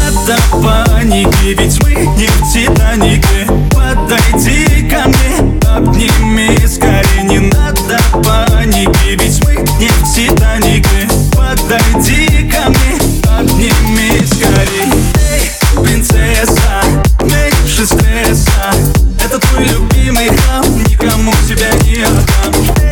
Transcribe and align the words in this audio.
Надо 0.00 0.40
паники, 0.62 1.54
ведь 1.58 1.82
мы 1.82 1.92
не 2.16 2.26
в 2.26 2.52
Титанике. 2.52 3.46
Подойди 3.70 4.88
ко 4.88 5.08
мне, 5.08 5.60
обними 5.68 6.66
скорее. 6.66 7.22
Не 7.24 7.38
надо 7.38 7.98
паники, 8.24 9.16
ведь 9.18 9.44
мы 9.44 9.56
не 9.78 9.88
в 9.88 10.14
Титанике. 10.14 11.08
Подойди 11.32 12.50
ко 12.50 12.70
мне, 12.70 12.98
обними 13.38 14.24
скорее. 14.26 14.90
Эй, 15.30 15.82
принцесса, 15.84 16.82
меньше 17.22 17.86
стресса. 17.86 18.72
Это 19.22 19.38
твой 19.38 19.64
любимый 19.64 20.28
храм, 20.28 20.64
никому 20.84 21.32
тебя 21.46 21.70
не 21.84 22.02
отдам 22.02 22.89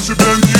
President. 0.00 0.59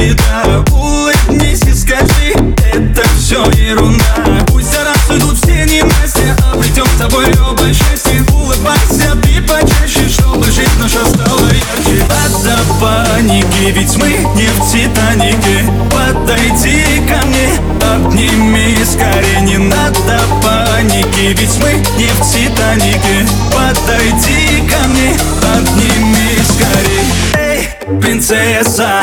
Беда. 0.00 0.64
Улыбнись 0.72 1.62
и 1.62 1.74
скажи, 1.74 2.32
это 2.72 3.02
все 3.18 3.44
ерунда. 3.50 4.44
Пусть 4.46 4.72
за 4.72 4.84
раз 4.84 5.10
уйдут 5.10 5.36
все 5.38 5.64
ненастья, 5.64 6.36
обретем 6.52 6.86
с 6.86 6.98
тобой 6.98 7.26
оба 7.48 7.66
счастье 7.72 8.24
Улыбайся 8.32 9.14
ты 9.22 9.42
почаще, 9.42 10.08
чтобы 10.08 10.46
жизнь 10.46 10.78
наша 10.80 11.04
стала 11.06 11.40
ярче. 11.40 12.04
Надо 12.08 12.58
паники, 12.80 13.70
ведь 13.72 13.96
мы 13.96 14.08
не 14.34 14.46
в 14.48 14.72
Титанике. 14.72 15.70
Подойди 15.90 16.82
ко 17.08 17.24
мне, 17.26 17.48
обними 17.94 18.76
скорее. 18.84 19.40
Не 19.42 19.58
надо 19.58 20.20
паники, 20.42 21.36
ведь 21.38 21.58
мы 21.62 21.74
не 21.96 22.06
в 22.06 22.32
Титанике. 22.32 23.26
Подойди 23.52 24.68
ко 24.68 24.88
мне, 24.88 25.14
обними 25.54 26.38
скорее. 26.44 27.04
Эй, 27.34 28.00
принцесса 28.00 29.02